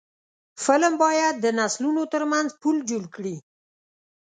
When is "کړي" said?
3.15-3.35